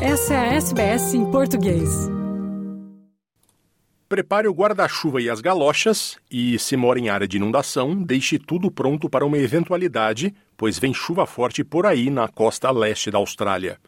[0.00, 1.88] Essa é a SBS em português.
[4.06, 8.70] Prepare o guarda-chuva e as galochas e, se mora em área de inundação, deixe tudo
[8.70, 13.78] pronto para uma eventualidade, pois vem chuva forte por aí na costa leste da Austrália.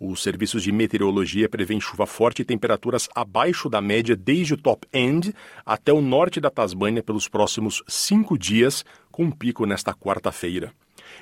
[0.00, 4.88] Os serviços de meteorologia prevêem chuva forte e temperaturas abaixo da média desde o top
[4.92, 5.32] end
[5.64, 10.72] até o norte da Tasmânia pelos próximos cinco dias, com pico nesta quarta-feira.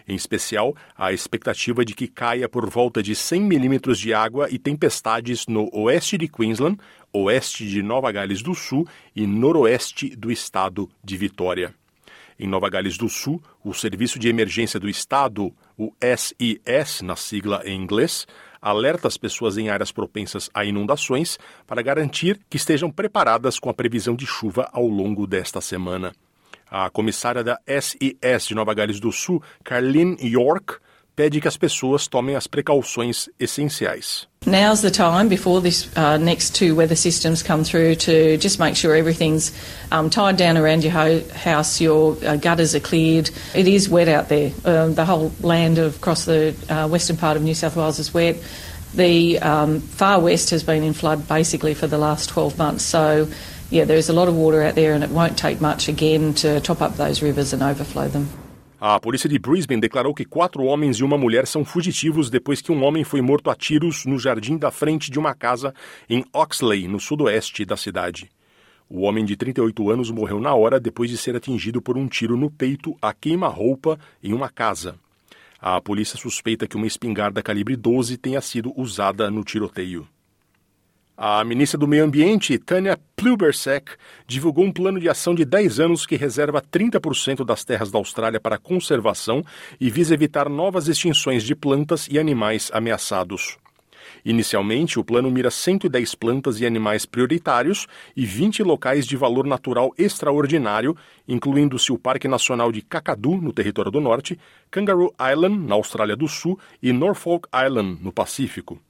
[0.07, 4.59] Em especial, a expectativa de que caia por volta de 100 milímetros de água e
[4.59, 6.79] tempestades no oeste de Queensland,
[7.13, 11.75] oeste de Nova Gales do Sul e noroeste do estado de Vitória.
[12.39, 17.61] Em Nova Gales do Sul, o Serviço de Emergência do Estado, o SIS na sigla
[17.67, 18.27] em inglês,
[18.63, 23.75] alerta as pessoas em áreas propensas a inundações para garantir que estejam preparadas com a
[23.75, 26.13] previsão de chuva ao longo desta semana.
[26.71, 30.79] A comissária da SIS de Nova Gales do Sul, Carlene York,
[31.21, 34.27] pede que as pessoas tomem as precauções essenciais.
[34.47, 38.75] Now's the time before this uh, next two weather systems come through to just make
[38.75, 39.53] sure everything's
[39.93, 43.31] um, tied down around your ho- house, your uh, gutters are cleared.
[43.55, 44.53] It is wet out there.
[44.65, 48.15] Um, the whole land of, across the uh, western part of New South Wales is
[48.15, 48.37] wet.
[48.95, 52.83] The um, far west has been in flood basically for the last 12 months.
[52.83, 53.29] So,
[53.71, 56.61] yeah, there's a lot of water out there, and it won't take much again to
[56.61, 58.29] top up those rivers and overflow them.
[58.81, 62.73] A polícia de Brisbane declarou que quatro homens e uma mulher são fugitivos depois que
[62.73, 65.75] um homem foi morto a tiros no jardim da frente de uma casa
[66.09, 68.31] em Oxley, no sudoeste da cidade.
[68.89, 72.39] O homem de 38 anos morreu na hora depois de ser atingido por um tiro
[72.39, 74.95] no peito a queima-roupa em uma casa.
[75.61, 80.09] A polícia suspeita que uma espingarda calibre 12 tenha sido usada no tiroteio.
[81.23, 83.93] A ministra do Meio Ambiente, Tânia Plibersek,
[84.27, 88.41] divulgou um plano de ação de 10 anos que reserva 30% das terras da Austrália
[88.41, 89.45] para conservação
[89.79, 93.59] e visa evitar novas extinções de plantas e animais ameaçados.
[94.25, 99.93] Inicialmente, o plano mira 110 plantas e animais prioritários e 20 locais de valor natural
[99.99, 100.97] extraordinário,
[101.29, 104.41] incluindo-se o Parque Nacional de Kakadu, no território do norte,
[104.71, 108.81] Kangaroo Island, na Austrália do Sul, e Norfolk Island, no Pacífico.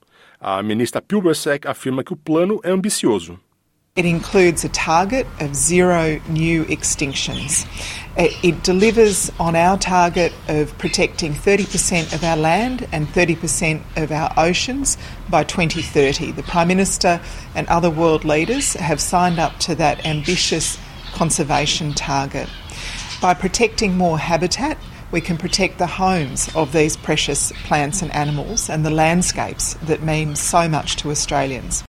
[0.43, 3.39] A ministra Pilbersek afirma que o plano é ambicioso.
[3.95, 7.67] It includes a target of zero new extinctions.
[8.17, 14.33] It delivers on our target of protecting 30% of our land and 30% of our
[14.35, 14.97] oceans
[15.29, 16.31] by 2030.
[16.31, 17.21] The Prime Minister
[17.53, 20.79] and other world leaders have signed up to that ambitious
[21.13, 22.49] conservation target.
[23.21, 24.79] By protecting more habitat,
[25.11, 30.01] we can protect the homes of these precious plants and animals and the landscapes that
[30.01, 31.83] mean so much to Australians.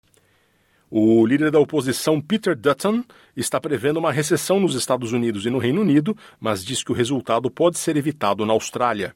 [0.91, 3.03] O líder da oposição, Peter Dutton,
[3.35, 6.95] está prevendo uma recessão nos Estados Unidos e no Reino Unido, mas diz que o
[6.95, 9.15] resultado pode ser evitado na Austrália.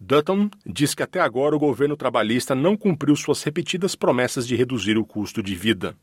[0.00, 4.98] Dutton diz que até agora o governo trabalhista não cumpriu suas repetidas promessas de reduzir
[4.98, 5.94] o custo de vida.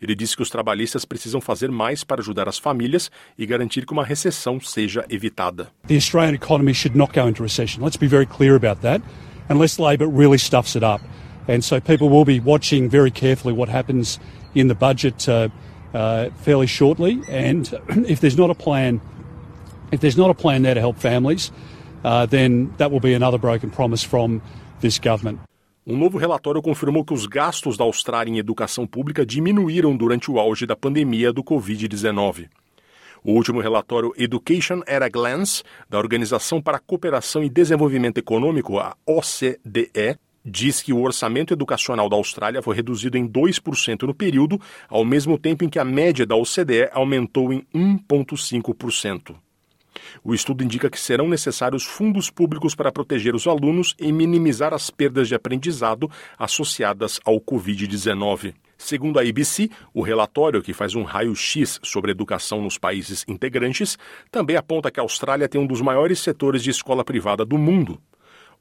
[0.00, 3.92] Ele disse que os trabalhistas precisam fazer mais para ajudar as famílias e garantir que
[3.92, 5.68] uma recessão seja evitada.
[5.86, 7.82] The Australian economy should not go into recession.
[7.82, 9.02] Let's be very clear about that,
[9.48, 11.02] unless Labor really stuffs it up.
[11.48, 14.18] And so people will be watching very carefully what happens
[14.54, 15.48] in the budget uh,
[15.94, 17.22] uh, fairly shortly.
[17.28, 17.66] And
[18.06, 19.00] if there's not a plan,
[19.90, 21.50] if there's not a plan there to help families,
[22.04, 24.42] uh, then that will be another broken promise from
[24.80, 25.40] this government.
[25.90, 30.38] Um novo relatório confirmou que os gastos da Austrália em educação pública diminuíram durante o
[30.38, 32.50] auge da pandemia do Covid-19.
[33.24, 38.78] O último relatório Education at a Glance, da Organização para a Cooperação e Desenvolvimento Econômico,
[38.78, 44.60] a OCDE, diz que o orçamento educacional da Austrália foi reduzido em 2% no período,
[44.90, 49.34] ao mesmo tempo em que a média da OCDE aumentou em 1,5%.
[50.22, 54.90] O estudo indica que serão necessários fundos públicos para proteger os alunos e minimizar as
[54.90, 58.54] perdas de aprendizado associadas ao Covid-19.
[58.76, 63.98] Segundo a ABC, o relatório, que faz um raio-x sobre educação nos países integrantes,
[64.30, 68.00] também aponta que a Austrália tem um dos maiores setores de escola privada do mundo.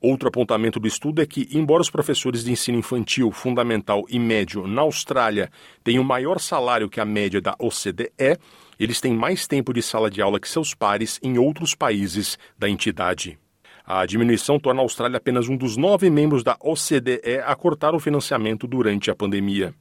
[0.02, 4.68] Outro apontamento do estudo é que, embora os professores de ensino infantil, fundamental e médio
[4.68, 5.52] na Austrália
[5.84, 8.38] tenham maior salário que a média da OCDE,
[8.80, 12.70] eles têm mais tempo de sala de aula que seus pares em outros países da
[12.70, 13.38] entidade.
[13.86, 18.00] A diminuição torna a Austrália apenas um dos nove membros da OCDE a cortar o
[18.00, 19.74] financiamento durante a pandemia.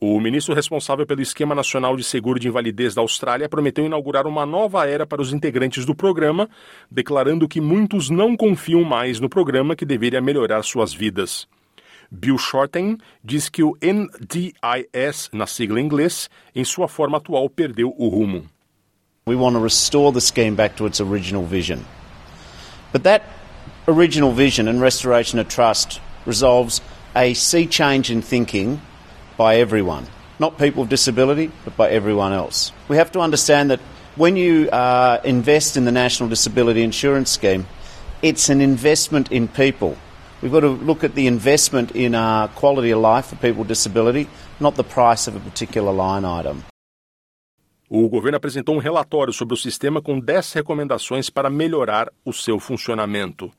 [0.00, 4.44] O ministro responsável pelo Esquema Nacional de Seguro de Invalidez da Austrália prometeu inaugurar uma
[4.44, 6.50] nova era para os integrantes do programa,
[6.90, 11.48] declarando que muitos não confiam mais no programa que deveria melhorar suas vidas.
[12.10, 17.94] Bill Shorten diz que o NDIS, na sigla em inglês, em sua forma atual perdeu
[17.96, 18.44] o rumo.
[19.26, 21.84] We want to restore the scheme back to its original vision.
[22.92, 23.22] But that
[23.88, 26.80] original vision and restoration of trust resolves
[27.16, 28.80] a sea change in thinking
[29.36, 30.06] by everyone.
[30.38, 32.72] Not people with disability, but by everyone else.
[32.88, 33.80] We have to understand that
[34.16, 37.66] when you uh, invest in the National Disability Insurance Scheme,
[38.22, 39.96] it's an investment in people.
[40.44, 43.68] We've got to look at the investment in uh, quality of life for people with
[43.68, 44.28] disability,
[44.60, 46.62] not the price of a particular line item.
[47.88, 52.60] O governo apresentou um relatório sobre o sistema com 10 recomendações para melhorar o seu
[52.60, 53.50] funcionamento.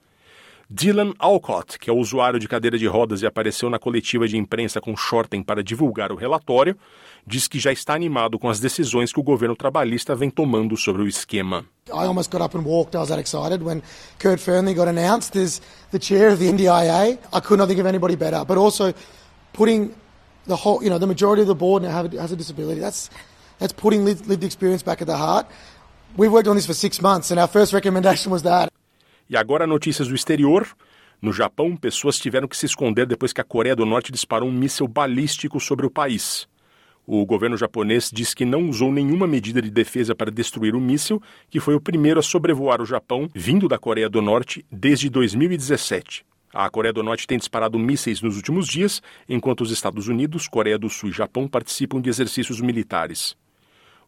[0.69, 4.81] Dylan Alcott, que é usuário de cadeira de rodas e apareceu na coletiva de imprensa
[4.81, 6.75] com Shorten para divulgar o relatório,
[7.25, 11.03] diz que já está animado com as decisões que o governo trabalhista vem tomando sobre
[11.03, 11.65] o esquema.
[11.87, 12.95] I almost got up and walked.
[12.95, 13.83] I was that excited when
[14.17, 17.19] Kurt Fernley got announced as the chair of the NDIA.
[17.31, 18.43] I could not think of anybody better.
[18.43, 18.93] But also
[19.53, 19.93] putting
[20.47, 22.81] the whole, you know, the majority of the board now has a disability.
[22.81, 23.11] That's
[23.59, 25.45] that's putting lived experience back at the heart.
[26.17, 28.71] We've worked on this for six months, and our first recommendation was that.
[29.29, 30.67] E agora notícias do exterior.
[31.21, 34.51] No Japão, pessoas tiveram que se esconder depois que a Coreia do Norte disparou um
[34.51, 36.47] míssil balístico sobre o país.
[37.07, 41.21] O governo japonês diz que não usou nenhuma medida de defesa para destruir o míssil,
[41.49, 46.25] que foi o primeiro a sobrevoar o Japão, vindo da Coreia do Norte, desde 2017.
[46.53, 50.77] A Coreia do Norte tem disparado mísseis nos últimos dias, enquanto os Estados Unidos, Coreia
[50.77, 53.35] do Sul e Japão participam de exercícios militares.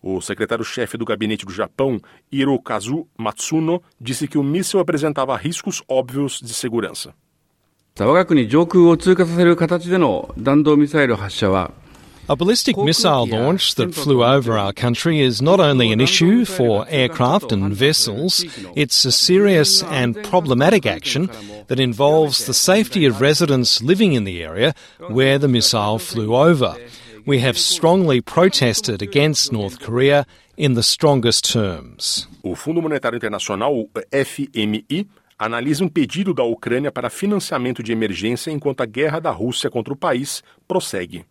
[0.02, 2.00] O secretário-chefe do gabinete do Japão,
[2.30, 7.14] Hirokazu Matsuno, disse que o míssil apresentava riscos óbvios de segurança.
[8.00, 11.72] 我が国上空を通過させる形での弾道ミサイル発射は
[12.28, 16.86] A ballistic missile launch that flew over our country is not only an issue for
[16.88, 18.44] aircraft and vessels,
[18.76, 21.28] it's a serious and problematic action
[21.66, 24.72] that involves the safety of residents living in the area
[25.08, 26.76] where the missile flew over.
[27.27, 30.25] We have strongly protested against North Korea
[30.55, 32.25] in the strongest terms.
[32.41, 35.05] O Fundo Monetário Internacional, o FMI,
[35.37, 39.93] analisa um pedido da Ucrânia para financiamento de emergência enquanto a guerra da Rússia contra
[39.93, 41.25] o país prossegue.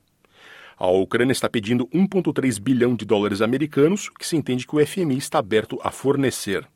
[0.76, 5.16] A Ucrânia está pedindo 1,3 bilhão de dólares americanos, que se entende que o FMI
[5.16, 6.68] está aberto a fornecer.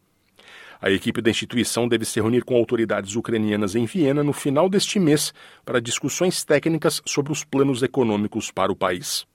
[0.82, 4.98] A equipe da instituição deve se reunir com autoridades ucranianas em Viena no final deste
[4.98, 9.26] mês para discussões técnicas sobre os planos econômicos para o país.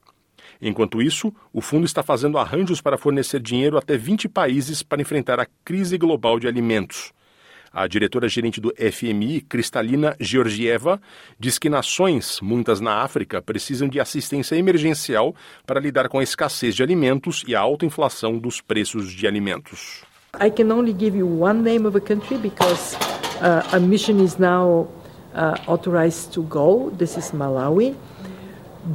[0.60, 5.40] Enquanto isso, o fundo está fazendo arranjos para fornecer dinheiro até 20 países para enfrentar
[5.40, 7.14] a crise global de alimentos.
[7.72, 11.00] A diretora-gerente do FMI, Kristalina Georgieva,
[11.38, 16.74] diz que nações, muitas na África, precisam de assistência emergencial para lidar com a escassez
[16.74, 20.06] de alimentos e a alta inflação dos preços de alimentos.
[20.40, 22.96] I can only give you one name of a country because
[23.42, 24.88] uh, a mission is now
[25.34, 26.90] uh, authorized to go.
[26.92, 27.96] This is Malawi.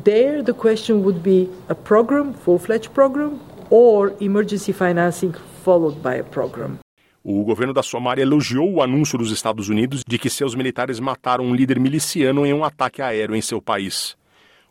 [0.05, 3.41] There, the question would be a program, full-fledged program,
[3.71, 5.35] or emergency financing
[5.65, 6.79] followed by a program.
[7.23, 11.45] O governo da Somália elogiou o anúncio dos Estados Unidos de que seus militares mataram
[11.45, 14.17] um líder miliciano em um ataque aéreo em seu país.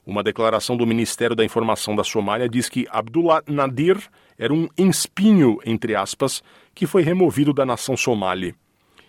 [0.06, 3.98] Uma declaração do Ministério da Informação da Somália diz que Abdullah Nadir
[4.38, 6.42] era um espinho, entre aspas,
[6.74, 8.56] que foi removido da nação somali.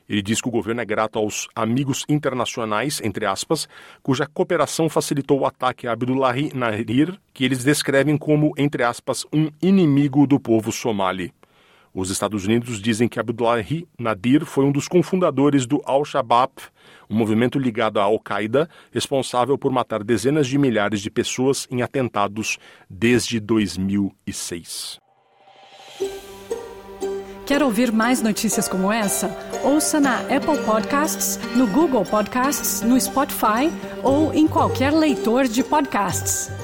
[0.08, 3.68] Ele diz que o governo é grato aos amigos internacionais, entre aspas,
[4.02, 9.48] cuja cooperação facilitou o ataque a Abdullahi Nadir, que eles descrevem como, entre aspas, um
[9.62, 11.32] inimigo do povo somali.
[11.92, 16.52] Os Estados Unidos dizem que Abdullahi Nadir foi um dos cofundadores do Al-Shabaab,
[17.08, 22.58] um movimento ligado à Al-Qaeda, responsável por matar dezenas de milhares de pessoas em atentados
[22.88, 24.98] desde 2006.
[27.44, 29.28] Quer ouvir mais notícias como essa?
[29.64, 33.68] Ouça na Apple Podcasts, no Google Podcasts, no Spotify
[34.04, 36.59] ou em qualquer leitor de podcasts.